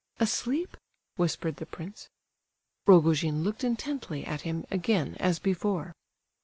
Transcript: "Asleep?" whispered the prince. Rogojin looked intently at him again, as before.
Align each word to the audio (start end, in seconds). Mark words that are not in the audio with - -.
"Asleep?" 0.19 0.77
whispered 1.17 1.57
the 1.57 1.67
prince. 1.67 2.09
Rogojin 2.87 3.43
looked 3.43 3.63
intently 3.63 4.25
at 4.25 4.41
him 4.41 4.65
again, 4.71 5.15
as 5.19 5.37
before. 5.37 5.93